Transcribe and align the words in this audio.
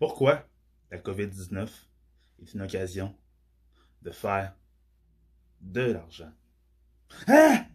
Pourquoi 0.00 0.48
la 0.90 0.98
COVID-19 0.98 1.68
est 2.40 2.54
une 2.54 2.62
occasion 2.62 3.14
de 4.00 4.10
faire 4.10 4.56
de 5.60 5.92
l'argent? 5.92 6.32
Hein? 7.28 7.66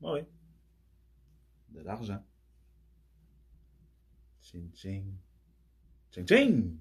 Oui. 0.00 0.20
De 1.70 1.80
l'argent. 1.80 2.24
Ching 4.40 4.72
ching. 4.72 5.12
Ching 6.12 6.28
ching. 6.28 6.78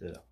De 0.00 0.06
l'argent. 0.06 0.31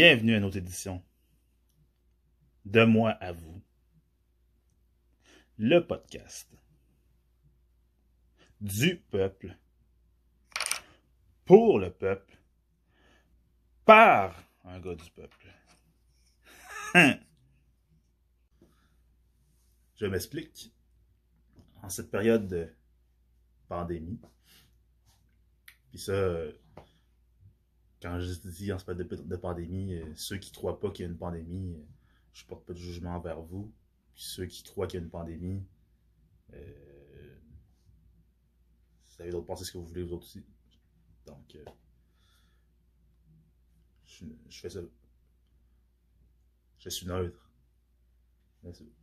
Bienvenue 0.00 0.36
à 0.36 0.38
notre 0.38 0.58
édition. 0.58 1.02
De 2.64 2.84
moi 2.84 3.10
à 3.10 3.32
vous. 3.32 3.60
Le 5.56 5.80
podcast. 5.80 6.48
Du 8.60 8.98
peuple. 9.10 9.58
Pour 11.44 11.80
le 11.80 11.90
peuple. 11.90 12.38
Par 13.84 14.40
un 14.62 14.78
gars 14.78 14.94
du 14.94 15.10
peuple. 15.10 15.52
Je 19.96 20.06
m'explique. 20.06 20.72
En 21.82 21.88
cette 21.88 22.12
période 22.12 22.46
de 22.46 22.72
pandémie, 23.66 24.20
puis 25.90 25.98
ça, 25.98 26.44
quand 28.00 28.20
je 28.20 28.32
dis 28.48 28.72
en 28.72 28.78
ce 28.78 28.90
moment 28.90 29.04
de, 29.08 29.36
pandémie, 29.36 29.94
euh, 29.94 30.04
ceux 30.14 30.38
qui 30.38 30.50
ne 30.50 30.56
croient 30.56 30.78
pas 30.78 30.90
qu'il 30.90 31.04
y 31.04 31.08
a 31.08 31.10
une 31.10 31.18
pandémie, 31.18 31.74
je 31.74 31.78
euh, 31.78 31.84
je 32.32 32.44
porte 32.46 32.64
pas 32.64 32.72
de 32.72 32.78
jugement 32.78 33.16
envers 33.16 33.40
vous. 33.40 33.72
Puis 34.14 34.22
ceux 34.22 34.46
qui 34.46 34.62
croient 34.62 34.86
qu'il 34.86 35.00
y 35.00 35.02
a 35.02 35.04
une 35.04 35.10
pandémie, 35.10 35.64
euh, 36.54 37.38
vous 39.04 39.22
avez 39.22 39.30
d'autres 39.30 39.46
penser 39.46 39.64
ce 39.64 39.72
que 39.72 39.78
vous 39.78 39.86
voulez 39.86 40.02
vous 40.02 40.12
autres 40.12 40.24
aussi. 40.24 40.44
Donc, 41.26 41.56
euh, 41.56 41.64
je, 44.06 44.60
fais 44.60 44.70
ça. 44.70 44.80
Je 46.78 46.88
suis 46.88 47.06
neutre. 47.06 47.50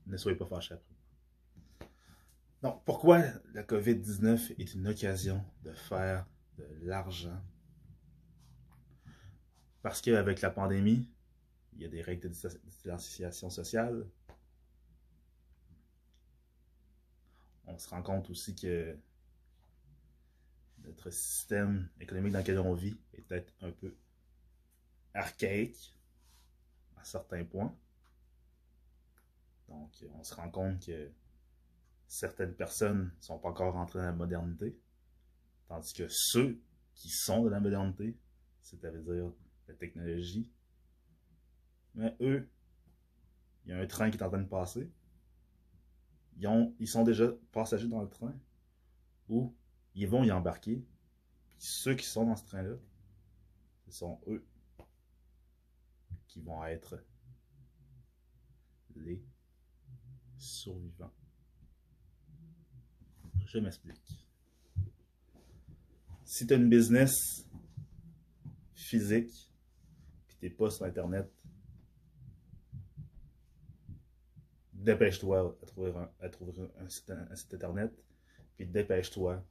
Ne, 0.07 0.17
soyez 0.17 0.37
pas 0.37 0.45
fâchés 0.45 0.73
après. 0.73 1.89
Donc, 2.61 2.83
pourquoi 2.83 3.19
la 3.53 3.63
COVID-19 3.63 4.55
est 4.57 4.73
une 4.73 4.87
occasion 4.87 5.43
de 5.63 5.71
faire 5.71 6.25
de 6.57 6.65
l'argent 6.81 7.41
parce 9.85 10.01
qu'avec 10.01 10.41
la 10.41 10.49
pandémie, 10.49 11.07
il 11.73 11.83
y 11.83 11.85
a 11.85 11.87
des 11.87 12.01
règles 12.01 12.23
de 12.23 12.29
distanciation 12.29 13.51
sociale. 13.51 14.07
On 17.67 17.77
se 17.77 17.87
rend 17.89 18.01
compte 18.01 18.27
aussi 18.31 18.55
que 18.55 18.97
notre 20.79 21.11
système 21.11 21.87
économique 21.99 22.33
dans 22.33 22.39
lequel 22.39 22.57
on 22.57 22.73
vit 22.73 22.97
est 23.13 23.21
peut-être 23.21 23.53
un 23.61 23.69
peu 23.69 23.95
archaïque 25.13 25.95
à 26.97 27.03
certains 27.03 27.45
points. 27.45 27.77
Donc, 29.67 29.91
on 30.15 30.23
se 30.23 30.33
rend 30.33 30.49
compte 30.49 30.83
que 30.83 31.11
certaines 32.07 32.55
personnes 32.55 33.13
ne 33.15 33.23
sont 33.23 33.37
pas 33.37 33.49
encore 33.49 33.75
rentrées 33.75 33.99
dans 33.99 34.05
la 34.05 34.13
modernité, 34.13 34.75
tandis 35.67 35.93
que 35.93 36.07
ceux 36.09 36.59
qui 36.95 37.09
sont 37.09 37.43
de 37.43 37.49
la 37.49 37.59
modernité, 37.59 38.17
c'est-à-dire 38.61 39.31
la 39.67 39.73
technologie. 39.73 40.49
Mais 41.95 42.15
eux, 42.21 42.49
il 43.65 43.71
y 43.71 43.73
a 43.73 43.79
un 43.79 43.87
train 43.87 44.09
qui 44.09 44.17
est 44.17 44.23
en 44.23 44.29
train 44.29 44.41
de 44.41 44.47
passer. 44.47 44.91
Ils, 46.37 46.47
ont, 46.47 46.75
sont 46.85 47.03
déjà 47.03 47.31
passagers 47.51 47.87
dans 47.87 48.01
le 48.01 48.09
train. 48.09 48.35
Ou 49.29 49.55
ils 49.95 50.07
vont 50.07 50.23
y 50.23 50.31
embarquer. 50.31 50.85
Puis 51.57 51.67
ceux 51.67 51.95
qui 51.95 52.05
sont 52.05 52.25
dans 52.25 52.35
ce 52.35 52.45
train-là, 52.45 52.75
ce 53.85 53.91
sont 53.91 54.19
eux 54.27 54.45
qui 56.27 56.41
vont 56.41 56.63
être 56.65 57.01
les 58.95 59.23
survivants. 60.37 61.13
Je 63.45 63.59
m'explique. 63.59 64.25
Si 66.25 66.45
tu 66.45 66.53
as 66.53 66.57
une 66.57 66.69
business 66.69 67.47
physique, 68.73 69.49
pas 70.57 70.69
sur 70.69 70.85
Internet, 70.85 71.29
dépêche-toi 74.85 75.57
à 75.61 75.65
trouver, 75.65 75.91
un, 75.91 76.09
à 76.19 76.29
trouver 76.29 76.53
un, 76.79 76.89
site, 76.89 77.53
Internet, 77.53 77.91
puis 78.55 78.65
dépêche-toi 78.67 79.43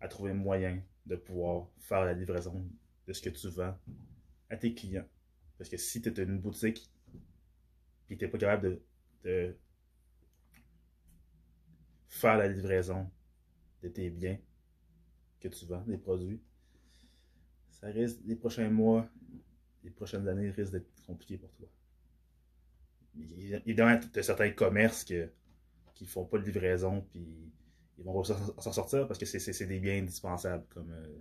à 0.00 0.08
trouver 0.08 0.30
un 0.30 0.34
moyen 0.34 0.82
de 1.06 1.16
pouvoir 1.16 1.68
faire 1.78 2.04
la 2.04 2.12
livraison 2.12 2.64
de 3.06 3.12
ce 3.12 3.20
que 3.20 3.30
tu 3.30 3.48
vends 3.48 3.76
à 4.48 4.56
tes 4.56 4.74
clients. 4.74 5.06
Parce 5.56 5.68
que 5.68 5.76
si 5.76 6.00
tu 6.00 6.08
es 6.08 6.22
une 6.22 6.38
boutique, 6.38 6.90
puis 8.06 8.16
tu 8.16 8.24
n'es 8.24 8.30
pas 8.30 8.38
capable 8.38 8.62
de, 8.62 8.82
de, 9.24 9.56
faire 12.08 12.36
la 12.36 12.48
livraison 12.48 13.10
de 13.82 13.88
tes 13.88 14.08
biens 14.10 14.38
que 15.40 15.48
tu 15.48 15.66
vends, 15.66 15.82
des 15.82 15.98
produits, 15.98 16.40
ça 17.70 17.88
risque 17.88 18.18
les 18.24 18.36
prochains 18.36 18.70
mois 18.70 19.08
les 19.84 19.90
prochaines 19.90 20.26
années 20.28 20.50
risquent 20.50 20.72
d'être 20.72 20.90
compliquées 21.06 21.38
pour 21.38 21.50
toi. 21.52 21.68
Évidemment, 23.66 23.98
tu 23.98 24.18
as 24.18 24.22
certains 24.22 24.50
commerces 24.50 25.04
qui 25.04 25.14
ne 25.14 26.06
font 26.06 26.24
pas 26.24 26.38
de 26.38 26.44
livraison, 26.44 27.02
puis 27.10 27.52
ils 27.98 28.04
vont 28.04 28.22
s'en 28.22 28.72
sortir 28.72 29.06
parce 29.08 29.18
que 29.18 29.26
c'est 29.26 29.66
des 29.66 29.80
biens 29.80 29.98
indispensables, 29.98 30.64
comme 30.68 30.90
euh, 30.90 31.18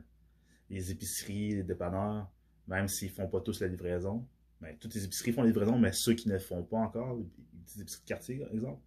les 0.70 0.92
épiceries, 0.92 1.56
les 1.56 1.64
dépanneurs, 1.64 2.30
même 2.68 2.88
s'ils 2.88 3.10
font 3.10 3.28
pas 3.28 3.42
tous 3.42 3.62
la 3.62 3.68
livraison. 3.68 4.28
Ben, 4.62 4.76
toutes 4.78 4.94
les 4.96 5.06
épiceries 5.06 5.32
font 5.32 5.42
la 5.42 5.48
livraison, 5.48 5.78
mais 5.78 5.92
ceux 5.92 6.14
qui 6.14 6.30
ne 6.30 6.38
font 6.38 6.64
pas 6.64 6.78
encore, 6.78 7.16
les 7.16 7.82
épiceries 7.82 8.02
de 8.02 8.08
quartier, 8.08 8.38
par 8.40 8.52
exemple, 8.52 8.82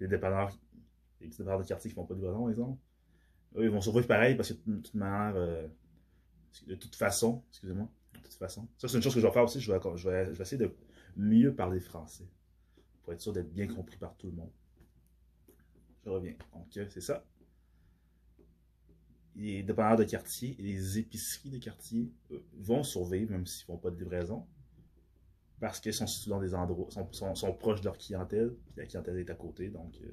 les 0.00 0.08
dépanneurs, 0.08 0.56
les 1.20 1.28
petits 1.28 1.38
dépanneurs 1.38 1.60
de 1.60 1.66
quartier 1.66 1.90
qui 1.90 1.96
ne 1.96 2.02
font 2.02 2.06
pas 2.06 2.14
de 2.14 2.20
livraison, 2.20 2.42
par 2.42 2.50
exemple, 2.50 2.78
eux, 3.56 3.64
ils 3.64 3.70
vont 3.70 3.80
survivre 3.80 4.06
pareil 4.06 4.34
parce 4.34 4.52
que 4.52 4.58
de 4.66 4.76
toute 4.80 4.94
manière, 4.94 5.36
euh, 5.36 5.68
de 6.66 6.74
toute 6.74 6.94
façon, 6.96 7.42
excusez-moi, 7.50 7.88
façon. 8.28 8.68
Ça, 8.78 8.88
c'est 8.88 8.96
une 8.96 9.02
chose 9.02 9.14
que 9.14 9.20
je 9.20 9.26
vais 9.26 9.32
faire 9.32 9.44
aussi. 9.44 9.60
Je 9.60 9.72
vais, 9.72 9.80
je 9.94 10.08
vais, 10.08 10.42
essayer 10.42 10.58
de 10.58 10.74
mieux 11.16 11.54
parler 11.54 11.80
français 11.80 12.28
pour 13.02 13.12
être 13.12 13.20
sûr 13.20 13.32
d'être 13.32 13.52
bien 13.52 13.66
compris 13.66 13.96
par 13.96 14.16
tout 14.16 14.28
le 14.28 14.34
monde. 14.34 14.50
Je 16.04 16.10
reviens. 16.10 16.34
Donc, 16.54 16.76
euh, 16.76 16.86
c'est 16.90 17.00
ça. 17.00 17.24
Les 19.34 19.62
dépanneurs 19.62 19.96
de 19.96 20.04
quartier 20.04 20.56
et 20.58 20.62
les 20.62 20.98
épiceries 20.98 21.50
de 21.50 21.58
quartier 21.58 22.12
vont 22.58 22.82
survivre, 22.82 23.30
même 23.30 23.46
s'ils 23.46 23.62
ne 23.62 23.74
font 23.74 23.78
pas 23.78 23.90
de 23.90 23.96
livraison, 23.96 24.46
parce 25.58 25.80
qu'ils 25.80 25.94
sont 25.94 26.06
situés 26.06 26.30
dans 26.30 26.40
des 26.40 26.54
endroits, 26.54 26.88
sont, 26.90 27.34
sont, 27.34 27.52
proches 27.54 27.80
de 27.80 27.86
leur 27.86 27.96
clientèle, 27.96 28.54
la 28.76 28.84
clientèle 28.84 29.18
est 29.18 29.30
à 29.30 29.34
côté. 29.34 29.70
Donc, 29.70 29.96
euh, 30.02 30.10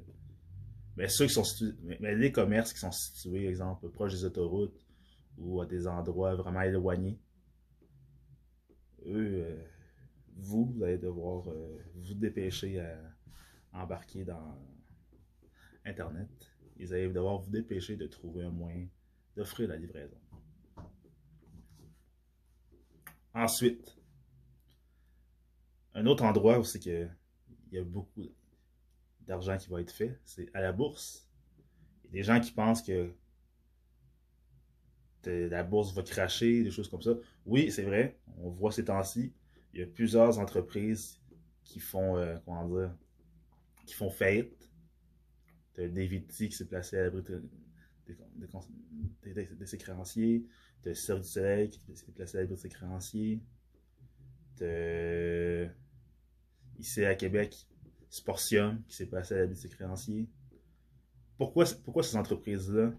mais 0.96 1.08
ceux 1.08 1.26
qui 1.26 1.34
sont 1.34 1.44
situés, 1.44 1.74
mais, 2.00 2.16
les 2.16 2.32
commerces 2.32 2.72
qui 2.72 2.80
sont 2.80 2.92
situés, 2.92 3.48
exemple, 3.48 3.90
proches 3.90 4.14
des 4.14 4.26
autoroutes 4.26 4.86
ou 5.38 5.60
à 5.60 5.66
des 5.66 5.88
endroits 5.88 6.36
vraiment 6.36 6.62
éloignés, 6.62 7.20
eux, 9.06 9.44
euh, 9.44 9.64
vous, 10.36 10.66
vous 10.66 10.84
allez 10.84 10.98
devoir 10.98 11.50
euh, 11.50 11.78
vous 11.96 12.14
dépêcher 12.14 12.80
à 12.80 12.98
embarquer 13.74 14.24
dans 14.24 14.58
Internet. 15.86 16.30
Ils 16.78 16.94
allez 16.94 17.10
devoir 17.10 17.40
vous 17.40 17.52
dépêcher 17.52 17.96
de 17.96 18.08
trouver 18.08 18.44
un 18.44 18.52
moyen 18.52 18.88
d'offrir 19.36 19.70
la 19.70 19.76
livraison. 19.76 20.18
Ensuite, 23.34 23.98
un 25.94 26.06
autre 26.06 26.24
endroit 26.24 26.60
où 26.60 26.64
c'est 26.64 26.80
que 26.80 27.08
il 27.72 27.76
y 27.76 27.78
a 27.78 27.84
beaucoup 27.84 28.26
d'argent 29.22 29.58
qui 29.58 29.70
va 29.70 29.82
être 29.82 29.92
fait, 29.92 30.20
c'est 30.26 30.50
à 30.56 30.62
la 30.62 30.72
bourse. 30.72 31.30
Il 32.04 32.08
y 32.08 32.10
a 32.10 32.14
des 32.14 32.24
gens 32.24 32.40
qui 32.40 32.52
pensent 32.52 32.82
que 32.82 33.14
la 35.26 35.64
bourse 35.64 35.94
va 35.94 36.04
cracher, 36.04 36.64
des 36.64 36.72
choses 36.72 36.90
comme 36.90 37.02
ça. 37.02 37.16
Oui, 37.46 37.72
c'est 37.72 37.84
vrai, 37.84 38.18
on 38.38 38.50
voit 38.50 38.72
ces 38.72 38.86
temps-ci, 38.86 39.34
il 39.74 39.80
y 39.80 39.84
a 39.84 39.88
plusieurs 39.88 40.40
entreprises 40.40 41.20
qui 41.64 41.80
font, 41.80 42.18
euh, 42.18 42.38
comment 42.46 42.68
dire, 42.68 42.96
qui 43.86 43.94
font 43.94 44.10
faillite. 44.10 44.72
Tu 45.76 45.82
as 45.82 45.88
David 45.88 46.28
T 46.28 46.50
qui 46.50 46.56
s'est 46.56 46.68
placé 46.68 46.98
à 46.98 47.04
l'abri 47.04 47.24
de, 47.24 47.44
ses 49.66 49.78
créanciers. 49.78 50.46
Tu 50.82 50.90
as 50.90 50.96
Cirque 50.96 51.22
du 51.22 51.28
Soleil 51.28 51.70
qui 51.70 51.80
s'est 51.96 52.12
placé 52.12 52.38
à 52.38 52.42
l'abri 52.42 52.56
de 52.56 52.60
ses 52.60 52.70
créanciers. 52.70 53.42
Tu 54.58 54.66
ici 56.80 57.06
à 57.06 57.16
Québec, 57.16 57.68
Sportium 58.10 58.82
qui 58.88 58.96
s'est 58.96 59.06
placé 59.06 59.36
à 59.36 59.38
l'abri 59.38 59.54
de 59.56 59.60
ses 59.60 59.70
créanciers. 59.70 60.28
Pourquoi, 61.38 61.66
pourquoi 61.84 62.04
ces 62.04 62.18
entreprises-là 62.18 62.92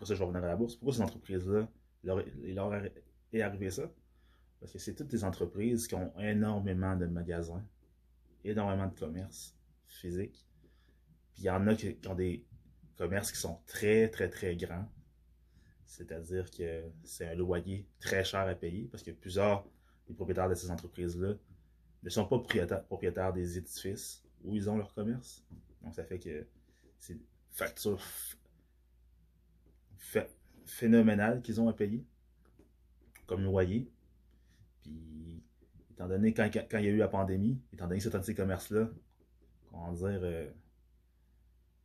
pour 0.00 0.08
ça 0.08 0.14
je 0.14 0.24
à 0.24 0.40
la 0.40 0.56
bourse, 0.56 0.76
pourquoi 0.76 0.94
ces 0.94 1.02
entreprises-là, 1.02 1.68
il 2.02 2.54
leur 2.54 2.74
est 2.74 3.42
arrivé 3.42 3.70
ça? 3.70 3.92
Parce 4.58 4.72
que 4.72 4.78
c'est 4.78 4.94
toutes 4.94 5.08
des 5.08 5.24
entreprises 5.24 5.86
qui 5.86 5.94
ont 5.94 6.10
énormément 6.18 6.96
de 6.96 7.04
magasins, 7.04 7.62
énormément 8.42 8.86
de 8.86 8.98
commerces 8.98 9.54
physiques. 9.86 10.46
Puis 11.34 11.42
il 11.42 11.44
y 11.44 11.50
en 11.50 11.66
a 11.66 11.74
qui, 11.74 11.98
ont 12.08 12.14
des 12.14 12.46
commerces 12.96 13.30
qui 13.30 13.36
sont 13.38 13.60
très, 13.66 14.08
très, 14.08 14.30
très 14.30 14.56
grands. 14.56 14.90
C'est-à-dire 15.84 16.50
que 16.50 16.82
c'est 17.04 17.28
un 17.28 17.34
loyer 17.34 17.86
très 17.98 18.24
cher 18.24 18.48
à 18.48 18.54
payer 18.54 18.88
parce 18.90 19.02
que 19.02 19.10
plusieurs 19.10 19.68
des 20.08 20.14
propriétaires 20.14 20.48
de 20.48 20.54
ces 20.54 20.70
entreprises-là 20.70 21.34
ne 22.02 22.08
sont 22.08 22.24
pas 22.24 22.38
propriétaires, 22.38 23.34
des 23.34 23.58
édifices 23.58 24.24
où 24.44 24.56
ils 24.56 24.70
ont 24.70 24.78
leur 24.78 24.94
commerce. 24.94 25.44
Donc 25.82 25.94
ça 25.94 26.04
fait 26.04 26.18
que 26.18 26.46
c'est 26.98 27.18
facture 27.50 28.00
phénoménale 30.64 31.42
qu'ils 31.42 31.60
ont 31.60 31.68
à 31.68 31.72
payer 31.72 32.04
comme 33.30 33.44
loyer. 33.44 33.88
Puis, 34.82 35.40
étant 35.92 36.08
donné, 36.08 36.34
quand, 36.34 36.50
il 36.52 36.84
y 36.84 36.88
a 36.88 36.90
eu 36.90 36.96
la 36.96 37.06
pandémie, 37.06 37.62
étant 37.72 37.86
donné 37.86 37.98
que 37.98 38.02
certains 38.02 38.18
de 38.18 38.24
ces 38.24 38.34
commerces-là, 38.34 38.90
comment 39.70 39.92
dire, 39.92 40.20
euh, 40.24 40.50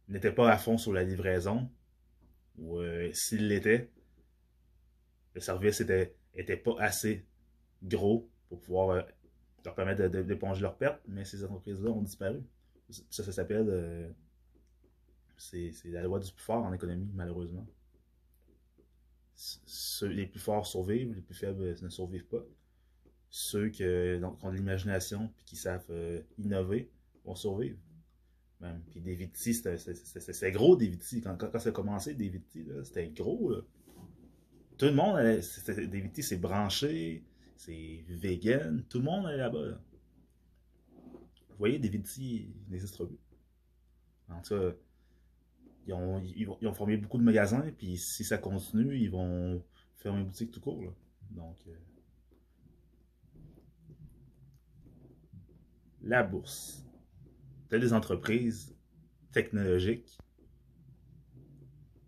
n'étaient 0.07 0.31
pas 0.31 0.51
à 0.51 0.57
fond 0.57 0.79
sur 0.79 0.91
la 0.91 1.03
livraison, 1.03 1.69
ou 2.57 2.79
euh, 2.79 3.12
s'ils 3.13 3.47
l'étaient, 3.47 3.91
le 5.35 5.41
service 5.41 5.81
était, 5.81 6.15
était 6.33 6.57
pas 6.57 6.75
assez 6.79 7.27
gros 7.83 8.27
pour 8.50 8.59
pouvoir 8.61 8.89
euh, 8.89 9.01
leur 9.65 9.75
permettre 9.75 10.07
d'éponger 10.07 10.63
leurs 10.63 10.77
pertes, 10.77 11.01
mais 11.07 11.25
ces 11.25 11.44
entreprises-là 11.44 11.91
ont 11.91 12.01
disparu. 12.01 12.41
Ça, 12.89 13.23
ça 13.23 13.31
s'appelle. 13.31 14.15
c'est 15.38 15.71
la 15.85 16.01
loi 16.01 16.19
du 16.19 16.31
plus 16.31 16.44
fort 16.44 16.63
en 16.63 16.73
économie, 16.73 17.11
malheureusement. 17.13 17.68
Les 20.03 20.27
plus 20.27 20.39
forts 20.39 20.67
survivent, 20.67 21.13
les 21.13 21.21
plus 21.21 21.35
faibles 21.35 21.75
ne 21.81 21.89
survivent 21.89 22.27
pas 22.27 22.45
ceux 23.37 23.67
qui 23.67 23.83
ont 23.83 24.49
de 24.49 24.55
l'imagination 24.55 25.25
et 25.25 25.43
qui 25.43 25.57
savent 25.57 25.85
euh, 25.89 26.21
innover 26.37 26.89
vont 27.25 27.35
survivre. 27.35 27.77
Même. 28.61 28.81
Puis 28.89 29.01
David 29.01 29.33
T, 29.33 29.51
c'est 29.51 30.51
gros 30.53 30.77
David 30.77 31.01
T. 31.01 31.19
Quand, 31.19 31.35
quand, 31.35 31.59
ça 31.59 31.67
a 31.67 31.71
commencé, 31.73 32.13
David 32.13 32.47
T, 32.47 32.65
c'était 32.85 33.09
gros. 33.09 33.53
Tout 34.77 34.85
le 34.85 34.93
monde, 34.93 35.17
allait, 35.17 35.41
David 35.67 36.13
T, 36.13 36.21
c'est 36.21 36.37
branché, 36.37 37.25
c'est 37.57 38.05
vegan, 38.07 38.85
tout 38.87 38.99
le 38.99 39.03
monde 39.03 39.25
allait 39.25 39.37
là-bas. 39.37 39.81
Vous 41.49 41.59
voyez, 41.59 41.77
David 41.77 42.05
T 42.05 42.53
n'existe 42.69 43.03
plus. 43.03 43.19
En 44.29 44.41
tout 44.41 44.55
cas, 44.55 44.71
ils 45.87 45.93
ont, 45.93 46.73
formé 46.73 46.97
beaucoup 46.97 47.17
de 47.17 47.23
magasins, 47.23 47.63
puis 47.77 47.97
si 47.97 48.23
ça 48.23 48.37
continue, 48.37 48.97
ils 48.97 49.11
vont 49.11 49.63
fermer 49.97 50.19
une 50.19 50.25
boutique 50.25 50.51
tout 50.51 50.61
court. 50.61 50.81
Donc, 51.31 51.57
euh, 51.67 51.75
la 56.01 56.23
bourse. 56.23 56.83
Tu 57.69 57.79
des 57.79 57.93
entreprises 57.93 58.75
technologiques 59.31 60.17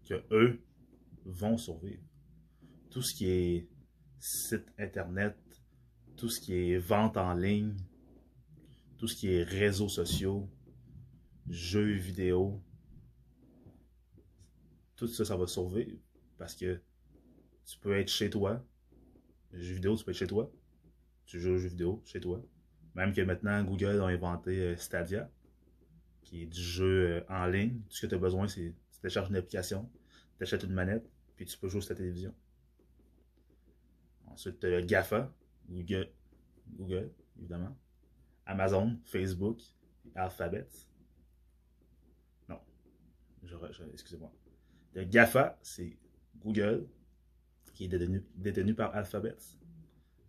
que 0.05 0.23
eux 0.31 0.61
vont 1.25 1.57
survivre. 1.57 2.03
Tout 2.89 3.01
ce 3.01 3.13
qui 3.13 3.27
est 3.27 3.67
site 4.19 4.65
internet, 4.77 5.35
tout 6.15 6.29
ce 6.29 6.39
qui 6.39 6.53
est 6.53 6.77
vente 6.77 7.17
en 7.17 7.33
ligne, 7.33 7.75
tout 8.97 9.07
ce 9.07 9.15
qui 9.15 9.27
est 9.33 9.43
réseaux 9.43 9.89
sociaux, 9.89 10.49
jeux 11.49 11.93
vidéo, 11.93 12.61
tout 14.97 15.07
ça, 15.07 15.23
ça 15.23 15.37
va 15.37 15.47
survivre 15.47 15.95
parce 16.37 16.55
que 16.55 16.81
tu 17.65 17.77
peux 17.79 17.97
être 17.97 18.09
chez 18.09 18.29
toi. 18.29 18.65
Jeux 19.53 19.75
vidéo, 19.75 19.95
tu 19.95 20.03
peux 20.03 20.11
être 20.11 20.17
chez 20.17 20.27
toi. 20.27 20.51
Tu 21.25 21.39
joues 21.39 21.51
aux 21.51 21.57
jeux 21.57 21.69
vidéo 21.69 22.01
chez 22.05 22.19
toi. 22.19 22.43
Même 22.95 23.13
que 23.13 23.21
maintenant, 23.21 23.63
Google 23.63 24.01
a 24.01 24.07
inventé 24.07 24.59
euh, 24.59 24.75
Stadia, 24.75 25.29
qui 26.23 26.43
est 26.43 26.45
du 26.47 26.61
jeu 26.61 27.09
euh, 27.09 27.21
en 27.29 27.45
ligne. 27.45 27.79
Tout 27.89 27.95
ce 27.95 28.01
que 28.01 28.07
tu 28.07 28.15
as 28.15 28.17
besoin, 28.17 28.47
c'est 28.47 28.73
tu 28.91 28.99
télécharges 28.99 29.29
une 29.29 29.35
application, 29.35 29.89
tu 30.37 30.43
achètes 30.43 30.63
une 30.63 30.73
manette, 30.73 31.07
puis 31.35 31.45
tu 31.45 31.57
peux 31.57 31.69
jouer 31.69 31.81
sur 31.81 31.89
ta 31.89 31.95
télévision. 31.95 32.33
Ensuite, 34.25 34.59
tu 34.59 34.85
GAFA, 34.85 35.31
Google, 35.69 36.09
Google, 36.75 37.11
évidemment. 37.37 37.77
Amazon, 38.45 38.97
Facebook, 39.05 39.61
Alphabet. 40.15 40.67
Non. 42.49 42.59
Excusez-moi. 43.93 44.31
Le 44.93 45.03
GAFA, 45.03 45.57
c'est 45.61 45.97
Google, 46.39 46.87
qui 47.73 47.85
est 47.85 47.87
détenu, 47.87 48.23
détenu 48.35 48.73
par 48.73 48.95
Alphabet. 48.95 49.35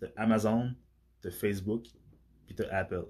De 0.00 0.12
Amazon, 0.16 0.75
de 1.22 1.31
Facebook, 1.31 1.87
puis 2.46 2.55
tu 2.55 2.64
Apple. 2.64 3.06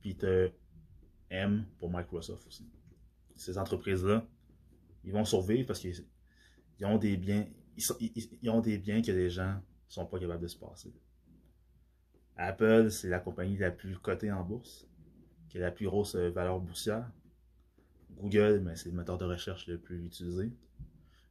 Puis 0.00 0.16
tu 0.16 0.50
M 1.30 1.66
pour 1.78 1.90
Microsoft 1.90 2.46
aussi. 2.46 2.68
Ces 3.34 3.58
entreprises-là, 3.58 4.26
ils 5.04 5.12
vont 5.12 5.24
survivre 5.24 5.66
parce 5.66 5.80
qu'ils 5.80 6.04
ont 6.82 6.98
des 6.98 7.16
biens, 7.16 7.46
des 8.62 8.78
biens 8.78 9.02
que 9.02 9.12
les 9.12 9.30
gens 9.30 9.54
ne 9.54 9.60
sont 9.88 10.06
pas 10.06 10.18
capables 10.18 10.42
de 10.42 10.48
se 10.48 10.56
passer. 10.56 10.92
Apple, 12.36 12.90
c'est 12.90 13.08
la 13.08 13.20
compagnie 13.20 13.56
la 13.56 13.70
plus 13.70 13.96
cotée 13.98 14.30
en 14.30 14.44
bourse, 14.44 14.86
qui 15.48 15.58
a 15.58 15.60
la 15.60 15.70
plus 15.70 15.86
grosse 15.86 16.16
valeur 16.16 16.60
boursière. 16.60 17.10
Google, 18.16 18.60
ben, 18.60 18.74
c'est 18.76 18.88
le 18.88 18.94
moteur 18.94 19.18
de 19.18 19.24
recherche 19.24 19.66
le 19.66 19.78
plus 19.78 20.04
utilisé. 20.04 20.50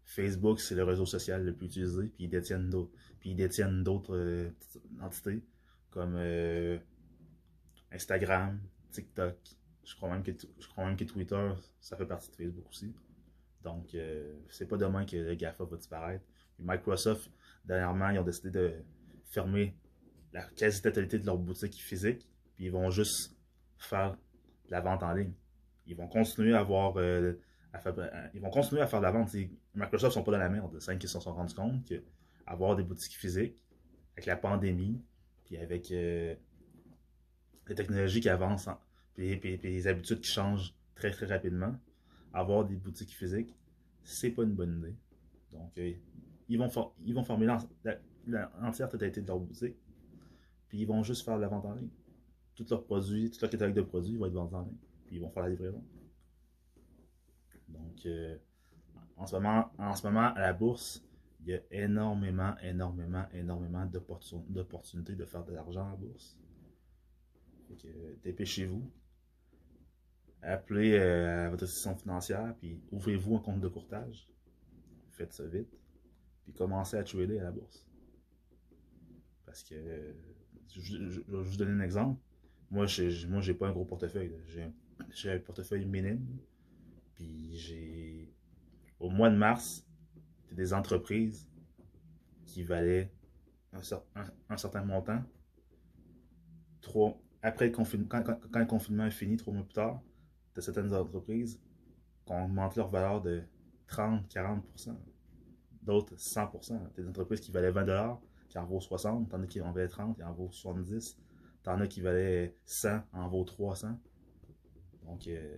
Facebook, 0.06 0.60
c'est 0.60 0.76
le 0.76 0.84
réseau 0.84 1.06
social 1.06 1.44
le 1.44 1.54
plus 1.54 1.66
utilisé, 1.68 2.08
puis 2.10 2.26
ils 2.26 2.30
détiennent 2.30 2.70
d'autres, 2.70 2.92
puis 3.20 3.32
ils 3.32 3.36
détiennent 3.36 3.84
d'autres 3.84 4.16
euh, 4.16 4.50
entités 5.02 5.44
comme 5.90 6.14
euh, 6.16 6.78
Instagram, 7.92 8.60
TikTok. 8.92 9.36
Je 9.84 9.96
crois 9.96 10.10
même 10.10 10.24
que 10.24 10.32
je 10.32 10.68
crois 10.68 10.86
même 10.86 10.96
que 10.96 11.04
Twitter, 11.04 11.52
ça 11.80 11.96
fait 11.98 12.06
partie 12.06 12.30
de 12.32 12.36
Facebook 12.36 12.70
aussi. 12.70 12.94
Donc, 13.64 13.96
euh, 13.96 14.36
c'est 14.50 14.68
pas 14.68 14.78
demain 14.78 15.06
que 15.06 15.16
le 15.16 15.34
GAFA 15.34 15.64
va 15.64 15.78
disparaître. 15.78 16.24
Microsoft, 16.60 17.32
dernièrement, 17.66 18.10
ils 18.10 18.20
ont 18.20 18.24
décidé 18.24 18.52
de 18.52 18.74
fermer 19.32 19.76
la 20.34 20.44
quasi-totalité 20.44 21.18
de 21.18 21.26
leur 21.26 21.38
boutique 21.38 21.74
physique, 21.74 22.28
puis 22.56 22.66
ils 22.66 22.72
vont 22.72 22.92
juste 22.92 23.36
faire 23.78 24.12
de 24.12 24.72
la 24.72 24.82
vente 24.82 25.02
en 25.02 25.14
ligne. 25.14 25.34
Ils 25.88 25.96
vont 25.96 26.08
continuer 26.08 26.54
à 26.54 26.60
avoir 26.60 26.94
euh, 26.98 27.34
ils 28.34 28.42
vont 28.42 28.50
continuer 28.50 28.82
à 28.82 28.88
faire 28.88 29.00
de 29.00 29.06
la 29.06 29.12
vente. 29.12 29.34
Microsoft 29.74 30.14
sont 30.14 30.24
pas 30.24 30.32
dans 30.32 30.38
la 30.38 30.50
merde. 30.50 30.78
C'est 30.80 30.98
qu'ils 30.98 31.10
se 31.10 31.20
sont 31.20 31.34
rendus 31.34 31.54
compte 31.54 31.84
qu'avoir 31.86 32.76
des 32.76 32.84
boutiques 32.84 33.16
physiques, 33.16 33.56
avec 34.14 34.26
la 34.26 34.38
pandémie, 34.38 35.02
puis 35.46 35.58
avec 35.58 35.92
euh, 35.92 36.36
les 37.68 37.76
technologies 37.76 38.22
qui 38.22 38.30
avancent, 38.30 38.70
puis, 39.14 39.40
les 39.40 39.88
habitudes 39.88 40.22
qui 40.22 40.32
changent 40.32 40.74
très 40.96 41.12
très 41.12 41.26
rapidement, 41.26 41.76
avoir 42.34 42.66
des 42.66 42.76
boutiques 42.76 43.14
physiques, 43.14 43.54
c'est 44.04 44.32
pas 44.32 44.44
une 44.44 44.54
bonne 44.54 44.78
idée. 44.80 44.96
Donc, 45.52 45.72
euh, 45.78 45.94
ils, 46.50 46.58
vont 46.58 46.70
ils 47.06 47.14
vont 47.14 47.24
former 47.24 47.48
l'entière 48.28 48.90
totalité 48.90 49.22
de 49.22 49.28
leur 49.28 49.40
boutique, 49.40 49.76
puis 50.68 50.80
ils 50.80 50.88
vont 50.88 51.04
juste 51.04 51.24
faire 51.26 51.38
de 51.38 51.42
la 51.42 51.48
vente 51.48 51.66
en 51.66 51.74
ligne. 51.74 51.90
Tous 52.56 52.70
leurs 52.70 52.86
produits, 52.86 53.30
tout 53.30 53.40
leur 53.42 53.50
catalogue 53.50 53.76
de 53.76 53.82
produits 53.82 54.16
vont 54.16 54.28
être 54.28 54.34
vendus 54.34 54.56
en 54.56 54.62
ligne, 54.62 54.78
ils 55.12 55.20
vont 55.20 55.30
faire 55.30 55.44
la 55.44 55.50
livraison. 55.50 55.84
Donc, 57.70 58.06
euh, 58.06 58.38
en, 59.18 59.26
ce 59.26 59.36
moment, 59.38 60.34
à 60.34 60.40
la 60.40 60.54
bourse, 60.54 61.04
il 61.42 61.50
y 61.50 61.54
a 61.54 61.60
énormément, 61.72 62.56
énormément, 62.62 63.26
énormément 63.34 63.86
d'opportunités 63.86 65.16
de 65.16 65.26
faire 65.26 65.44
de 65.44 65.54
l'argent 65.54 65.88
à 65.88 65.92
la 65.92 65.96
bourse. 65.96 66.38
Donc, 67.70 67.86
dépêchez-vous. 68.24 68.90
Appelez 70.42 70.94
euh, 70.94 71.50
votre 71.50 71.64
institution 71.64 71.96
financière, 71.96 72.54
puis 72.60 72.80
ouvrez-vous 72.92 73.38
un 73.38 73.40
compte 73.40 73.62
de 73.62 73.68
courtage. 73.68 74.30
Faites 75.12 75.34
ça 75.34 75.46
vite. 75.48 75.76
Puis 76.44 76.54
commencez 76.54 76.98
à 76.98 77.04
trader 77.04 77.40
à 77.40 77.44
la 77.46 77.52
bourse. 77.52 77.88
Parce 79.46 79.64
que, 79.64 79.76
je, 80.70 80.98
vais 80.98 81.24
vous 81.28 81.58
donner 81.58 81.72
un 81.72 81.80
exemple. 81.80 82.22
Moi, 82.70 82.86
je 82.86 83.28
n'ai 83.28 83.54
pas 83.56 83.70
un 83.70 83.72
gros 83.72 83.86
portefeuille. 83.86 84.36
Un 85.00 85.40
portefeuille 85.40 85.86
minime. 85.86 86.26
Puis 87.16 87.58
j'ai. 87.58 88.34
Au 89.00 89.10
mois 89.10 89.30
de 89.30 89.36
mars, 89.36 89.86
des 90.52 90.74
entreprises 90.74 91.48
qui 92.46 92.64
valaient 92.64 93.12
un, 93.74 94.58
certain 94.58 94.84
montant. 94.84 95.22
Après 97.42 97.68
le 97.68 97.72
confinement, 97.72 98.08
quand, 98.08 98.60
le 98.60 98.66
confinement 98.66 99.06
est 99.06 99.12
fini, 99.12 99.38
trois 99.38 99.54
mois 99.54 99.64
plus 99.64 99.74
tard, 99.74 100.02
de 100.56 100.62
certaines 100.62 100.94
entreprises 100.94 101.60
qui 102.26 102.34
augmenté 102.34 102.80
leur 102.80 102.88
valeur 102.88 103.22
de 103.22 103.44
30-40%. 103.90 104.96
D'autres 105.84 106.16
100%. 106.16 106.94
Des 106.96 107.08
entreprises 107.08 107.42
qui 107.42 107.52
valaient 107.52 107.72
20$, 107.72 108.18
qui 108.50 108.58
en 108.58 108.66
vaut 108.66 108.80
60, 108.80 109.30
t'en 109.30 109.44
as 109.44 109.48
qui 109.48 109.62
en 109.62 109.72
valaient 109.72 109.88
30, 109.88 110.16
qui 110.16 110.24
en 110.24 110.34
vaut 110.34 110.50
70, 110.52 111.20
t'en 111.62 111.80
as 111.80 111.88
qui 111.88 112.02
valaient 112.02 112.56
100, 112.66 113.02
en 113.14 113.28
vaut 113.28 113.44
300. 113.44 114.00
Donc, 115.06 115.28
euh, 115.28 115.58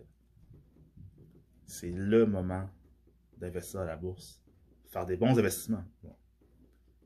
c'est 1.65 1.91
le 1.91 2.25
moment 2.25 2.69
d'investir 3.37 3.81
à 3.81 3.85
la 3.85 3.95
bourse. 3.95 4.41
Faire 4.87 5.05
des 5.05 5.17
bons 5.17 5.37
investissements. 5.37 5.83
Bon. 6.03 6.15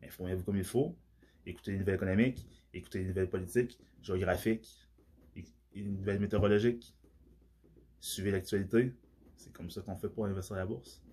Informez-vous 0.03 0.43
comme 0.43 0.57
il 0.57 0.63
faut. 0.63 0.97
Écoutez 1.45 1.71
les 1.71 1.79
nouvelles 1.79 1.95
économiques, 1.95 2.47
écoutez 2.73 2.99
les 2.99 3.05
nouvelles 3.05 3.29
politiques, 3.29 3.79
géographiques, 4.01 4.87
les 5.73 5.83
nouvelles 5.83 6.19
météorologiques. 6.19 6.95
Suivez 7.99 8.31
l'actualité. 8.31 8.93
C'est 9.35 9.51
comme 9.53 9.69
ça 9.69 9.81
qu'on 9.81 9.95
fait 9.95 10.09
pour 10.09 10.25
investir 10.25 10.55
à 10.55 10.59
la 10.59 10.65
bourse. 10.65 11.03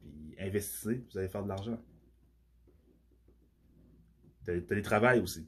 Puis 0.00 0.34
investissez, 0.38 1.04
vous 1.10 1.18
allez 1.18 1.28
faire 1.28 1.42
de 1.42 1.48
l'argent. 1.48 1.82
Télétravail 4.44 5.20
aussi. 5.20 5.46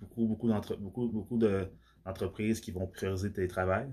Beaucoup, 0.00 0.26
beaucoup, 0.26 0.48
beaucoup, 0.78 1.08
beaucoup 1.08 1.38
d'entreprises 2.04 2.60
qui 2.60 2.70
vont 2.70 2.86
prioriser 2.86 3.28
le 3.28 3.34
télétravail. 3.34 3.92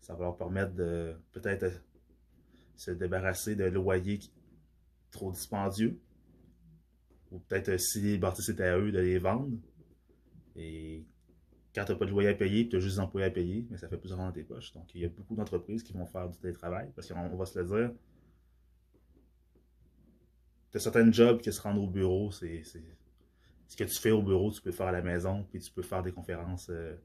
Ça 0.00 0.14
va 0.14 0.24
leur 0.24 0.36
permettre 0.36 0.74
de 0.74 1.14
peut-être 1.32 1.82
se 2.76 2.90
débarrasser 2.90 3.56
de 3.56 3.64
loyers 3.64 4.20
trop 5.10 5.32
dispendieux. 5.32 6.00
Ou 7.30 7.40
peut-être 7.40 7.78
si 7.78 8.00
les 8.00 8.18
bâtisses 8.18 8.48
étaient 8.48 8.64
à 8.64 8.78
eux, 8.78 8.92
de 8.92 9.00
les 9.00 9.18
vendre. 9.18 9.50
Et 10.54 11.04
quand 11.74 11.84
tu 11.84 11.92
n'as 11.92 11.98
pas 11.98 12.04
de 12.04 12.10
loyer 12.10 12.28
à 12.28 12.34
payer, 12.34 12.68
tu 12.68 12.76
as 12.76 12.80
juste 12.80 12.96
des 12.96 13.00
employés 13.00 13.26
à 13.26 13.30
payer, 13.30 13.66
mais 13.70 13.76
ça 13.76 13.88
fait 13.88 13.98
plus 13.98 14.10
d'argent 14.10 14.26
dans 14.26 14.32
tes 14.32 14.44
poches. 14.44 14.72
Donc, 14.72 14.94
il 14.94 15.02
y 15.02 15.04
a 15.04 15.08
beaucoup 15.08 15.34
d'entreprises 15.34 15.82
qui 15.82 15.92
vont 15.92 16.06
faire 16.06 16.28
du 16.28 16.38
télétravail 16.38 16.90
parce 16.94 17.08
qu'on 17.08 17.36
va 17.36 17.46
se 17.46 17.58
le 17.58 17.64
dire. 17.66 17.92
Tu 20.70 20.78
as 20.78 20.80
certains 20.80 21.10
jobs 21.10 21.40
qui 21.40 21.52
se 21.52 21.60
rendent 21.60 21.78
au 21.78 21.86
bureau, 21.86 22.30
c'est. 22.30 22.62
Ce 23.68 23.76
que 23.76 23.82
tu 23.82 23.98
fais 23.98 24.12
au 24.12 24.22
bureau, 24.22 24.52
tu 24.52 24.62
peux 24.62 24.70
faire 24.70 24.86
à 24.86 24.92
la 24.92 25.02
maison, 25.02 25.44
puis 25.50 25.58
tu 25.58 25.72
peux 25.72 25.82
faire 25.82 26.02
des 26.02 26.12
conférences. 26.12 26.68
Euh, 26.70 26.96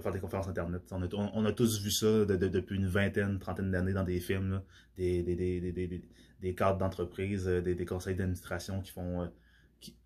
faire 0.00 0.12
des 0.12 0.20
conférences 0.20 0.48
Internet. 0.48 0.82
On 0.90 1.44
a, 1.44 1.52
tous 1.52 1.80
vu 1.80 1.90
ça 1.90 2.24
depuis 2.24 2.76
une 2.76 2.86
vingtaine, 2.86 3.38
trentaine 3.38 3.70
d'années 3.70 3.92
dans 3.92 4.04
des 4.04 4.20
films, 4.20 4.62
des, 4.96 5.22
des, 5.22 6.54
cadres 6.54 6.78
d'entreprise, 6.78 7.48
euh, 7.48 7.60
des, 7.60 7.84
conseils 7.84 8.14
d'administration. 8.14 8.82
Euh, 8.98 9.26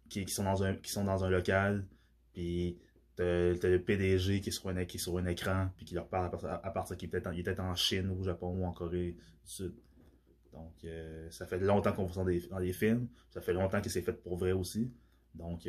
qui, 0.09 0.29
sont 0.29 0.45
dans 0.45 0.63
un, 0.63 0.75
dans 1.05 1.29
local, 1.29 1.87
puis 2.33 2.79
T'as 3.15 3.69
le 3.69 3.79
PDG 3.79 4.41
qui 4.41 4.49
est 4.49 4.53
sur 4.53 4.69
un, 4.71 4.89
sur 4.89 5.19
un 5.19 5.27
écran, 5.27 5.69
puis 5.77 5.85
qui 5.85 5.95
leur 5.95 6.09
parle 6.09 6.31
à, 6.47 6.71
partir 6.71 6.97
qu'il 6.97 7.09
est 7.09 7.21
peut-être 7.21 7.61
en, 7.61 7.75
Chine, 7.75 8.09
ou 8.09 8.21
au 8.21 8.25
Japon, 8.25 8.49
ou 8.59 8.65
en 8.65 8.73
Corée 8.73 9.13
du 9.13 9.19
Sud. 9.45 9.75
Donc, 10.53 10.73
euh, 10.85 11.31
ça 11.31 11.47
fait 11.47 11.59
longtemps 11.59 11.93
qu'on 11.93 12.07
voit 12.07 12.25
dans 12.25 12.61
des, 12.61 12.73
films. 12.73 13.09
Ça 13.31 13.41
fait 13.41 13.53
longtemps 13.53 13.81
que 13.81 13.91
c'est 13.91 14.03
fait 14.03 14.15
pour 14.15 14.37
vrai 14.37 14.53
aussi. 14.53 14.91
Donc, 15.35 15.69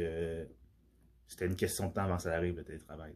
c'était 1.33 1.45
une 1.45 1.55
question 1.55 1.89
de 1.89 1.93
temps 1.93 2.03
avant 2.03 2.17
que 2.17 2.23
ça 2.23 2.35
arrive, 2.35 2.55
le 2.55 2.63
télétravail. 2.63 3.15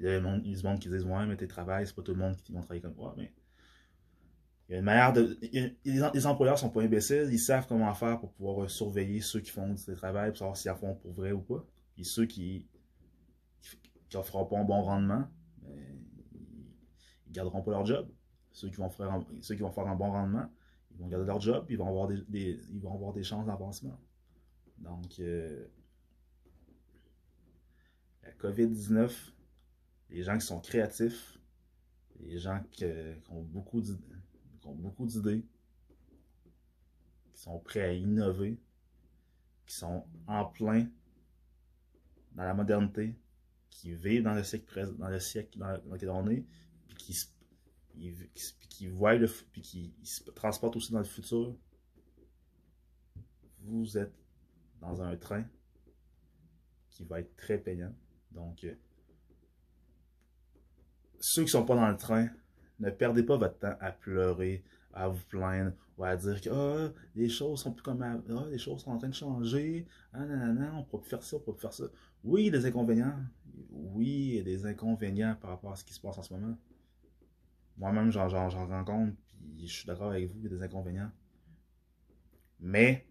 Il 0.00 0.06
y 0.06 0.10
a 0.10 0.20
monde 0.20 0.78
qui 0.80 0.88
disent 0.88 1.04
Ouais, 1.04 1.26
mais 1.26 1.36
télétravail, 1.36 1.86
c'est 1.86 1.94
pas 1.94 2.02
tout 2.02 2.14
le 2.14 2.20
monde 2.20 2.36
qui 2.36 2.52
va 2.52 2.60
travailler 2.60 2.82
comme 2.82 2.94
moi. 2.94 3.14
mais 3.16 3.32
il 4.68 4.72
y 4.72 4.74
a 4.76 4.78
une 4.80 4.84
manière 4.84 5.12
de. 5.12 5.38
les 5.84 6.26
employeurs 6.26 6.58
sont 6.58 6.68
pas 6.68 6.82
imbéciles, 6.82 7.28
ils 7.30 7.38
savent 7.38 7.66
comment 7.66 7.92
faire 7.94 8.20
pour 8.20 8.32
pouvoir 8.32 8.68
surveiller 8.68 9.20
ceux 9.20 9.40
qui 9.40 9.50
font 9.50 9.72
du 9.72 9.82
télétravail, 9.82 10.30
pour 10.30 10.38
savoir 10.38 10.56
s'ils 10.56 10.70
en 10.70 10.76
font 10.76 10.94
pour 10.94 11.12
vrai 11.12 11.32
ou 11.32 11.40
pas. 11.40 11.64
Puis 11.94 12.04
ceux 12.04 12.26
qui 12.26 12.66
qui 14.08 14.16
ne 14.16 14.22
feront 14.22 14.46
pas 14.46 14.58
un 14.58 14.64
bon 14.64 14.82
rendement, 14.82 15.28
ils 15.66 17.28
ne 17.28 17.32
garderont 17.34 17.62
pas 17.62 17.70
leur 17.72 17.84
job. 17.84 18.08
Ceux 18.52 18.68
qui, 18.70 18.76
vont 18.76 18.90
faire 18.90 19.12
un, 19.12 19.24
ceux 19.40 19.54
qui 19.54 19.62
vont 19.62 19.70
faire 19.70 19.86
un 19.86 19.94
bon 19.94 20.10
rendement, 20.10 20.50
ils 20.90 20.98
vont 20.98 21.06
garder 21.06 21.26
leur 21.26 21.40
job, 21.40 21.66
ils 21.68 21.76
vont 21.76 21.88
avoir 21.88 22.08
des, 22.08 22.24
ils 22.72 22.80
vont 22.80 22.94
avoir 22.94 23.12
des 23.12 23.22
chances 23.22 23.46
d'avancement. 23.46 23.98
Donc, 24.78 25.20
euh, 25.20 25.66
la 28.22 28.32
COVID-19, 28.32 29.10
les 30.10 30.22
gens 30.22 30.38
qui 30.38 30.46
sont 30.46 30.60
créatifs, 30.60 31.38
les 32.20 32.38
gens 32.38 32.62
qui, 32.70 32.84
ont 33.30 33.42
beaucoup 33.42 33.80
d'idées, 33.80 35.44
qui 37.32 37.40
sont 37.40 37.58
prêts 37.60 37.82
à 37.82 37.92
innover, 37.92 38.58
qui 39.66 39.74
sont 39.74 40.04
en 40.26 40.44
plein 40.44 40.88
dans 42.32 42.44
la 42.44 42.54
modernité, 42.54 43.14
qui 43.70 43.94
vivent 43.94 44.22
dans 44.22 44.34
le 44.34 44.42
siècle 44.42 44.94
dans 44.98 45.08
le 45.08 45.20
siècle 45.20 45.58
dans, 45.58 45.80
lequel 45.92 46.10
on 46.10 46.28
est, 46.28 46.44
puis 46.88 46.96
qui, 46.96 47.16
qui, 47.90 48.14
qui 48.68 48.86
le, 48.86 49.26
puis 49.52 49.62
qui 49.62 49.94
se 50.02 50.22
transportent 50.30 50.76
aussi 50.76 50.92
dans 50.92 50.98
le 50.98 51.04
futur, 51.04 51.54
vous 53.60 53.98
êtes 53.98 54.14
dans 54.80 55.02
un 55.02 55.16
train 55.16 55.44
qui 56.90 57.04
va 57.04 57.20
être 57.20 57.36
très 57.36 57.58
payant. 57.58 57.94
Donc, 58.30 58.64
euh, 58.64 58.74
ceux 61.20 61.44
qui 61.44 61.50
sont 61.50 61.64
pas 61.64 61.74
dans 61.74 61.88
le 61.88 61.96
train, 61.96 62.28
ne 62.80 62.90
perdez 62.90 63.22
pas 63.22 63.36
votre 63.36 63.58
temps 63.58 63.76
à 63.80 63.92
pleurer, 63.92 64.64
à 64.92 65.08
vous 65.08 65.24
plaindre 65.28 65.72
ou 65.96 66.04
à 66.04 66.16
dire 66.16 66.40
que 66.40 66.50
oh, 66.50 66.92
les 67.14 67.28
choses 67.28 67.60
sont 67.62 67.72
plus 67.72 67.82
comme 67.82 68.22
oh, 68.30 68.46
les 68.50 68.58
choses 68.58 68.82
sont 68.82 68.90
en 68.90 68.98
train 68.98 69.08
de 69.08 69.14
changer, 69.14 69.86
ah, 70.12 70.24
non, 70.24 70.78
on 70.78 70.84
peut 70.84 71.00
plus 71.00 71.10
faire 71.10 71.22
ça, 71.22 71.36
on 71.36 71.40
ne 71.40 71.44
peut 71.44 71.52
plus 71.52 71.62
faire 71.62 71.72
ça. 71.72 71.84
Oui, 72.24 72.42
il 72.42 72.46
y 72.46 72.48
a 72.48 72.58
des 72.58 72.66
inconvénients. 72.66 73.14
Oui, 73.70 74.06
il 74.06 74.34
y 74.36 74.40
a 74.40 74.42
des 74.42 74.66
inconvénients 74.66 75.36
par 75.40 75.50
rapport 75.50 75.72
à 75.72 75.76
ce 75.76 75.84
qui 75.84 75.92
se 75.92 76.00
passe 76.00 76.18
en 76.18 76.22
ce 76.22 76.32
moment. 76.32 76.56
Moi-même, 77.76 78.10
j'en 78.10 78.28
rencontre, 78.48 79.14
puis 79.26 79.66
je 79.66 79.72
suis 79.72 79.86
d'accord 79.86 80.10
avec 80.10 80.30
vous, 80.30 80.38
il 80.38 80.44
y 80.44 80.46
a 80.46 80.56
des 80.56 80.62
inconvénients. 80.62 81.10
Mais, 82.60 83.06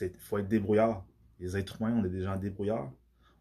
il 0.00 0.10
faut 0.18 0.38
être 0.38 0.48
débrouillard. 0.48 1.04
Les 1.38 1.56
êtres 1.56 1.80
humains, 1.80 1.94
on 1.94 2.04
est 2.04 2.10
des 2.10 2.22
gens 2.22 2.36
débrouillards. 2.36 2.92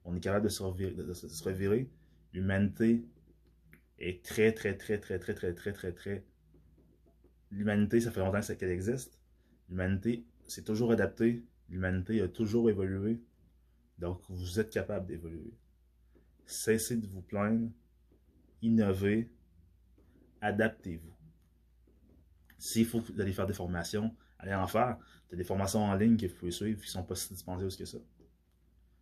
On 0.03 0.15
est 0.15 0.19
capable 0.19 0.45
de 0.45 0.49
se, 0.49 0.63
de 0.63 1.13
se 1.13 1.43
revirer. 1.43 1.89
L'humanité 2.33 3.05
est 3.97 4.23
très, 4.23 4.51
très, 4.53 4.77
très, 4.77 4.99
très, 4.99 5.19
très, 5.19 5.33
très, 5.33 5.53
très, 5.53 5.73
très, 5.73 5.91
très. 5.91 6.25
L'humanité, 7.51 7.99
ça 8.01 8.11
fait 8.11 8.19
longtemps 8.19 8.41
qu'elle 8.41 8.69
existe. 8.69 9.19
L'humanité 9.69 10.25
s'est 10.47 10.63
toujours 10.63 10.91
adaptée. 10.91 11.43
L'humanité 11.69 12.21
a 12.21 12.27
toujours 12.27 12.69
évolué. 12.69 13.21
Donc, 13.97 14.21
vous 14.29 14.59
êtes 14.59 14.69
capable 14.69 15.07
d'évoluer. 15.07 15.53
Cessez 16.45 16.97
de 16.97 17.07
vous 17.07 17.21
plaindre. 17.21 17.69
Innovez. 18.61 19.31
Adaptez-vous. 20.41 21.13
S'il 22.57 22.85
faut 22.85 23.03
aller 23.17 23.33
faire 23.33 23.47
des 23.47 23.53
formations, 23.53 24.15
allez 24.37 24.53
en 24.53 24.67
faire. 24.67 24.97
Il 25.27 25.31
y 25.31 25.35
a 25.35 25.37
des 25.37 25.43
formations 25.43 25.83
en 25.83 25.95
ligne 25.95 26.17
que 26.17 26.27
vous 26.27 26.35
pouvez 26.35 26.51
suivre 26.51 26.79
qui 26.79 26.87
ne 26.87 26.91
sont 26.91 27.03
pas 27.03 27.15
si 27.15 27.33
dispendieuses 27.33 27.75
que 27.75 27.85
ça. 27.85 27.97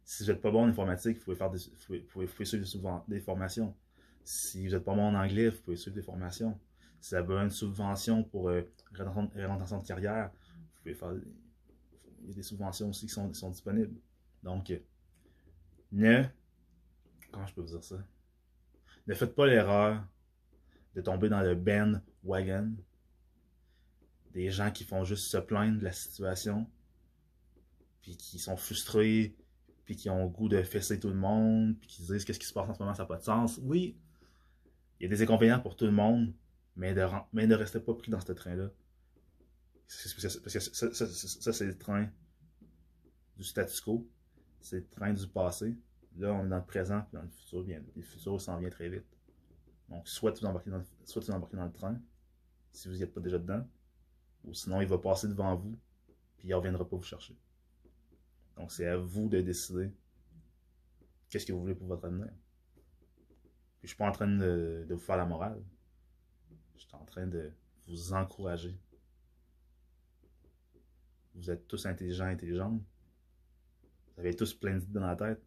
Si 0.08 0.24
vous 0.24 0.32
n'êtes 0.32 0.42
pas 0.42 0.52
bon 0.52 0.64
en 0.64 0.70
informatique, 0.70 1.18
vous 1.18 1.26
pouvez, 1.26 1.36
faire 1.36 1.52
des, 1.52 1.60
vous 1.90 2.00
pouvez, 2.08 2.46
suivre 2.46 3.04
des 3.10 3.20
formations. 3.20 3.76
Si 4.24 4.66
vous 4.66 4.74
n'êtes 4.74 4.86
pas 4.86 4.96
bon 4.96 5.10
en 5.10 5.16
anglais, 5.16 5.50
vous 5.50 5.58
pouvez 5.58 5.76
suivre 5.76 5.98
des 5.98 6.02
formations. 6.02 6.58
Si 7.02 7.10
vous 7.10 7.16
avez 7.16 7.28
besoin 7.28 7.44
de 7.44 7.50
subventions 7.50 8.24
pour 8.24 8.48
euh, 8.48 8.62
réorientation 8.94 9.82
de 9.82 9.86
carrière, 9.86 10.32
vous 10.32 10.82
pouvez 10.82 10.94
faire. 10.94 11.12
Il 12.22 12.30
y 12.30 12.32
a 12.32 12.36
des 12.36 12.42
subventions 12.42 12.88
aussi 12.88 13.08
qui 13.08 13.12
sont, 13.12 13.50
disponibles. 13.50 14.00
Donc, 14.44 14.72
ne. 15.92 16.24
Comment 17.30 17.46
je 17.46 17.54
peux 17.54 17.62
vous 17.62 17.68
dire 17.68 17.84
ça? 17.84 17.98
Ne 19.08 19.14
faites 19.14 19.36
pas 19.36 19.46
l'erreur 19.46 20.08
de 20.96 21.02
tomber 21.02 21.28
dans 21.28 21.42
le 21.42 21.54
Ben 21.54 22.02
wagon 22.24 22.78
des 24.32 24.52
gens 24.52 24.72
qui 24.72 24.86
font 24.86 25.04
juste 25.04 25.28
se 25.28 25.38
plaindre 25.38 25.80
de 25.80 25.84
la 25.84 25.92
situation, 25.92 26.66
puis 28.02 28.16
qui 28.16 28.40
sont 28.40 28.56
frustrés, 28.56 29.36
puis 29.88 29.96
qui 29.96 30.10
ont 30.10 30.24
le 30.24 30.30
goût 30.30 30.50
de 30.50 30.62
fesser 30.64 31.00
tout 31.00 31.08
le 31.08 31.16
monde, 31.16 31.80
puis 31.80 31.88
qui 31.88 32.02
disent 32.04 32.26
qu'est-ce 32.26 32.40
qui 32.40 32.46
se 32.46 32.52
passe 32.52 32.68
en 32.70 32.74
ce 32.74 32.80
moment, 32.80 32.94
ça 32.94 33.04
n'a 33.04 33.08
pas 33.08 33.16
de 33.16 33.24
sens. 33.24 33.58
Oui, 33.64 33.98
il 35.00 35.04
y 35.04 35.06
a 35.06 35.10
des 35.10 35.22
inconvénients 35.22 35.62
pour 35.62 35.78
tout 35.78 35.86
le 35.86 35.94
monde, 35.94 36.34
mais, 36.76 36.94
de, 36.94 37.08
ne 37.34 37.56
restez 37.56 37.80
pas 37.80 37.94
pris 37.94 38.12
dans 38.12 38.20
ce 38.20 38.34
train-là. 38.34 38.70
Parce 39.88 40.14
que 40.14 40.28
ça, 40.28 41.54
c'est 41.54 41.66
le 41.66 41.78
train 41.78 42.10
du 43.38 43.46
statu 43.46 43.82
quo, 43.82 44.10
c'est 44.60 44.80
le 44.80 44.88
train 44.90 45.14
du 45.14 45.26
passé. 45.26 45.78
Là, 46.18 46.34
on 46.34 46.46
est 46.46 46.50
dans 46.50 46.58
le 46.58 46.66
présent, 46.66 47.02
puis 47.04 47.14
dans 47.14 47.22
le 47.22 47.30
futur, 47.30 47.64
bien, 47.64 47.82
le 47.96 48.02
futur 48.02 48.42
s'en 48.42 48.58
vient 48.58 48.70
très 48.70 48.90
vite. 48.90 49.06
Donc, 49.88 50.06
soit 50.06 50.34
tu 50.34 50.46
embarques 50.46 50.68
dans, 50.68 50.84
soit 51.06 51.22
tu 51.22 51.32
embarques 51.32 51.56
dans 51.56 51.66
le 51.66 51.72
train, 51.72 51.98
si 52.74 52.90
vous 52.90 52.96
n'y 52.96 53.04
êtes 53.04 53.14
pas 53.14 53.22
déjà 53.22 53.40
dedans, 53.40 53.66
ou 54.44 54.54
sinon 54.54 54.82
il 54.82 54.88
va 54.88 54.98
passer 54.98 55.30
devant 55.30 55.56
vous, 55.56 55.80
puis 56.38 56.50
il 56.50 56.52
ne 56.52 56.56
reviendra 56.56 56.86
pas 56.86 56.98
vous 56.98 57.04
chercher. 57.04 57.38
Donc, 58.58 58.72
c'est 58.72 58.88
à 58.88 58.98
vous 58.98 59.30
de 59.30 59.40
décider 59.42 59.92
qu'est-ce 61.30 61.46
que 61.46 61.54
vous 61.54 61.62
voulez 61.62 61.76
pour 61.76 61.88
votre 61.88 62.06
avenir. 62.06 62.28
Je 63.82 63.84
je 63.84 63.88
suis 63.88 63.98
pas 63.98 64.08
en 64.08 64.12
train 64.12 64.28
de, 64.28 64.86
vous 64.90 64.98
faire 64.98 65.18
la 65.18 65.26
morale. 65.26 65.64
Je 66.76 66.82
suis 66.82 66.96
en 66.96 67.06
train 67.06 67.28
de 67.28 67.52
vous 67.88 68.14
encourager. 68.14 68.78
Vous 71.36 71.52
êtes 71.52 71.68
tous 71.68 71.86
intelligents, 71.86 72.26
intelligentes. 72.26 72.82
Vous 74.16 74.22
avez 74.22 74.36
tous 74.36 74.54
plein 74.56 74.76
d'idées 74.76 75.00
dans 75.00 75.08
la 75.08 75.16
tête. 75.16 75.42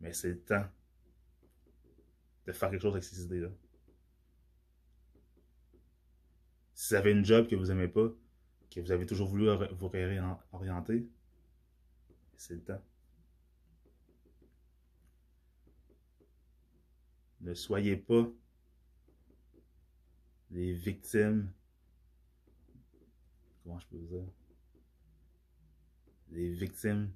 Mais 0.00 0.12
c'est 0.14 0.30
le 0.30 0.40
temps 0.40 0.66
de 2.46 2.52
faire 2.52 2.70
quelque 2.70 2.82
chose 2.82 2.94
avec 2.94 3.04
ces 3.04 3.22
idées-là. 3.22 3.50
Si 6.74 6.88
vous 6.88 6.94
avez 6.94 7.12
une 7.12 7.24
job 7.24 7.46
que 7.48 7.56
vous 7.56 7.66
n'aimez 7.66 7.88
pas, 7.88 8.08
que 8.70 8.80
vous 8.80 8.92
avez 8.92 9.06
toujours 9.06 9.28
voulu 9.28 9.48
vous 9.72 9.88
réorienter, 9.88 11.08
Ne 17.40 17.54
soyez 17.54 17.96
pas 17.96 18.28
les 20.50 20.72
victimes. 20.72 21.52
Comment 23.62 23.78
je 23.78 23.86
peux 23.86 23.96
vous 23.96 24.06
dire? 24.06 24.28
Les 26.30 26.52
victimes 26.52 27.12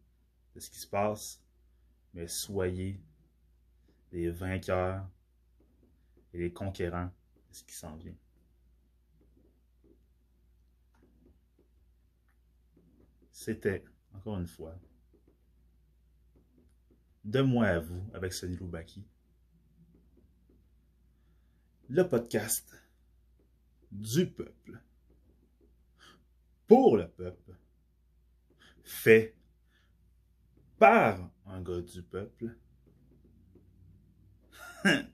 de 0.55 0.61
ce 0.61 0.71
qui 0.71 0.79
se 0.79 0.87
passe, 0.87 1.43
mais 2.15 2.27
soyez 2.27 3.01
les 4.13 4.31
vainqueurs 4.31 5.09
et 6.33 6.39
les 6.39 6.53
conquérants 6.53 7.13
de 7.49 7.55
ce 7.55 7.65
qui 7.65 7.75
s'en 7.75 7.97
vient. 7.97 8.17
C'était, 13.33 13.85
encore 14.13 14.39
une 14.39 14.47
fois, 14.47 14.79
de 17.25 17.41
moi 17.41 17.67
à 17.67 17.79
vous 17.79 18.03
avec 18.15 18.33
Sonny 18.33 18.57
Loubaki. 18.57 19.05
Le 21.89 22.09
podcast 22.09 22.75
du 23.91 24.27
peuple. 24.27 24.81
Pour 26.67 26.97
le 26.97 27.09
peuple. 27.09 27.57
Fait 28.83 29.35
par 30.79 31.31
un 31.47 31.61
gars 31.62 31.81
du 31.81 32.03
peuple. 32.03 32.57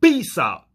Peace 0.00 0.36
out! 0.38 0.71